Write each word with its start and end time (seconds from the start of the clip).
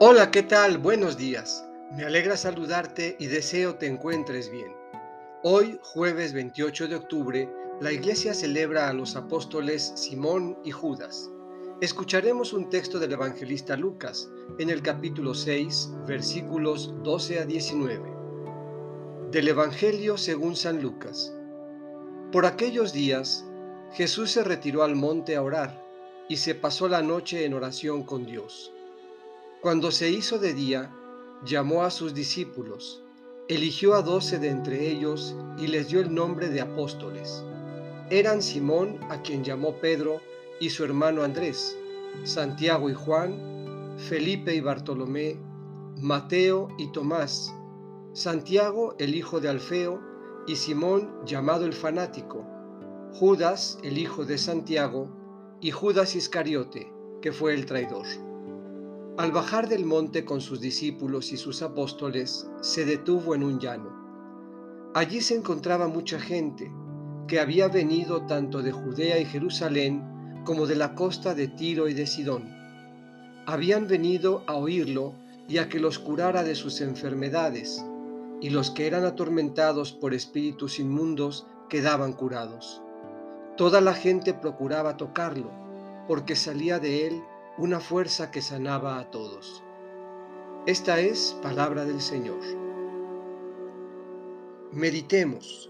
Hola, 0.00 0.30
¿qué 0.30 0.44
tal? 0.44 0.78
Buenos 0.78 1.16
días. 1.16 1.66
Me 1.90 2.04
alegra 2.04 2.36
saludarte 2.36 3.16
y 3.18 3.26
deseo 3.26 3.74
te 3.74 3.88
encuentres 3.88 4.48
bien. 4.48 4.72
Hoy, 5.42 5.80
jueves 5.82 6.32
28 6.32 6.86
de 6.86 6.94
octubre, 6.94 7.52
la 7.80 7.90
iglesia 7.90 8.32
celebra 8.32 8.88
a 8.88 8.92
los 8.92 9.16
apóstoles 9.16 9.90
Simón 9.96 10.56
y 10.62 10.70
Judas. 10.70 11.28
Escucharemos 11.80 12.52
un 12.52 12.70
texto 12.70 13.00
del 13.00 13.14
evangelista 13.14 13.76
Lucas 13.76 14.30
en 14.60 14.70
el 14.70 14.82
capítulo 14.82 15.34
6, 15.34 15.90
versículos 16.06 16.94
12 17.02 17.40
a 17.40 17.44
19. 17.44 18.12
Del 19.32 19.48
Evangelio 19.48 20.16
según 20.16 20.54
San 20.54 20.80
Lucas. 20.80 21.34
Por 22.30 22.46
aquellos 22.46 22.92
días, 22.92 23.44
Jesús 23.94 24.30
se 24.30 24.44
retiró 24.44 24.84
al 24.84 24.94
monte 24.94 25.34
a 25.34 25.42
orar 25.42 25.84
y 26.28 26.36
se 26.36 26.54
pasó 26.54 26.88
la 26.88 27.02
noche 27.02 27.44
en 27.44 27.54
oración 27.54 28.04
con 28.04 28.24
Dios. 28.24 28.72
Cuando 29.60 29.90
se 29.90 30.08
hizo 30.08 30.38
de 30.38 30.54
día, 30.54 30.94
llamó 31.44 31.82
a 31.82 31.90
sus 31.90 32.14
discípulos, 32.14 33.02
eligió 33.48 33.94
a 33.94 34.02
doce 34.02 34.38
de 34.38 34.50
entre 34.50 34.88
ellos 34.88 35.34
y 35.58 35.66
les 35.66 35.88
dio 35.88 35.98
el 35.98 36.14
nombre 36.14 36.48
de 36.48 36.60
apóstoles. 36.60 37.42
Eran 38.08 38.40
Simón, 38.40 39.00
a 39.10 39.20
quien 39.20 39.42
llamó 39.42 39.74
Pedro, 39.80 40.20
y 40.60 40.70
su 40.70 40.84
hermano 40.84 41.24
Andrés, 41.24 41.76
Santiago 42.22 42.88
y 42.88 42.94
Juan, 42.94 43.96
Felipe 43.98 44.54
y 44.54 44.60
Bartolomé, 44.60 45.36
Mateo 45.96 46.68
y 46.78 46.92
Tomás, 46.92 47.52
Santiago 48.12 48.94
el 49.00 49.16
hijo 49.16 49.40
de 49.40 49.48
Alfeo, 49.48 50.00
y 50.46 50.54
Simón 50.54 51.10
llamado 51.26 51.64
el 51.64 51.72
fanático, 51.72 52.46
Judas 53.12 53.80
el 53.82 53.98
hijo 53.98 54.24
de 54.24 54.38
Santiago, 54.38 55.10
y 55.60 55.72
Judas 55.72 56.14
Iscariote, 56.14 56.92
que 57.20 57.32
fue 57.32 57.54
el 57.54 57.66
traidor. 57.66 58.06
Al 59.18 59.32
bajar 59.32 59.68
del 59.68 59.84
monte 59.84 60.24
con 60.24 60.40
sus 60.40 60.60
discípulos 60.60 61.32
y 61.32 61.36
sus 61.36 61.62
apóstoles, 61.62 62.48
se 62.60 62.84
detuvo 62.84 63.34
en 63.34 63.42
un 63.42 63.58
llano. 63.58 63.90
Allí 64.94 65.20
se 65.22 65.34
encontraba 65.34 65.88
mucha 65.88 66.20
gente 66.20 66.70
que 67.26 67.40
había 67.40 67.66
venido 67.66 68.26
tanto 68.26 68.62
de 68.62 68.70
Judea 68.70 69.18
y 69.18 69.24
Jerusalén 69.24 70.04
como 70.44 70.68
de 70.68 70.76
la 70.76 70.94
costa 70.94 71.34
de 71.34 71.48
Tiro 71.48 71.88
y 71.88 71.94
de 71.94 72.06
Sidón. 72.06 72.48
Habían 73.44 73.88
venido 73.88 74.44
a 74.46 74.54
oírlo 74.54 75.14
y 75.48 75.58
a 75.58 75.68
que 75.68 75.80
los 75.80 75.98
curara 75.98 76.44
de 76.44 76.54
sus 76.54 76.80
enfermedades, 76.80 77.84
y 78.40 78.50
los 78.50 78.70
que 78.70 78.86
eran 78.86 79.04
atormentados 79.04 79.92
por 79.92 80.14
espíritus 80.14 80.78
inmundos 80.78 81.44
quedaban 81.68 82.12
curados. 82.12 82.82
Toda 83.56 83.80
la 83.80 83.94
gente 83.94 84.32
procuraba 84.32 84.96
tocarlo, 84.96 85.50
porque 86.06 86.36
salía 86.36 86.78
de 86.78 87.08
él 87.08 87.20
una 87.58 87.80
fuerza 87.80 88.30
que 88.30 88.40
sanaba 88.40 89.00
a 89.00 89.10
todos. 89.10 89.64
Esta 90.66 91.00
es 91.00 91.36
palabra 91.42 91.84
del 91.84 92.00
Señor. 92.00 92.38
Meditemos. 94.70 95.68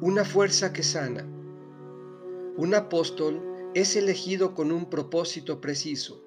Una 0.00 0.24
fuerza 0.24 0.72
que 0.72 0.84
sana. 0.84 1.26
Un 2.56 2.74
apóstol 2.76 3.42
es 3.74 3.96
elegido 3.96 4.54
con 4.54 4.70
un 4.70 4.88
propósito 4.88 5.60
preciso, 5.60 6.22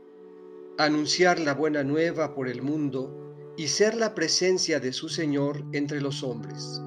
anunciar 0.77 1.39
la 1.39 1.53
buena 1.53 1.83
nueva 1.83 2.35
por 2.35 2.49
el 2.49 2.61
mundo 2.61 3.53
y 3.55 3.67
ser 3.67 3.95
la 3.95 4.13
presencia 4.13 4.81
de 4.81 4.91
su 4.91 5.07
Señor 5.07 5.63
entre 5.71 6.01
los 6.01 6.21
hombres. 6.21 6.81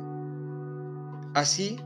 Así, 1.32 1.78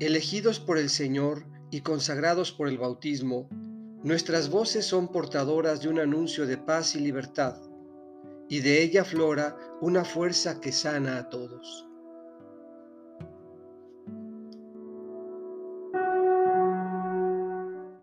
elegidos 0.00 0.58
por 0.58 0.78
el 0.78 0.88
Señor 0.88 1.44
y 1.70 1.82
consagrados 1.82 2.50
por 2.50 2.68
el 2.68 2.78
bautismo, 2.78 3.48
Nuestras 4.04 4.48
voces 4.48 4.86
son 4.86 5.08
portadoras 5.08 5.82
de 5.82 5.88
un 5.88 5.98
anuncio 5.98 6.46
de 6.46 6.56
paz 6.56 6.94
y 6.94 7.00
libertad, 7.00 7.56
y 8.48 8.60
de 8.60 8.80
ella 8.80 9.04
flora 9.04 9.56
una 9.80 10.04
fuerza 10.04 10.60
que 10.60 10.70
sana 10.70 11.18
a 11.18 11.28
todos. 11.28 11.87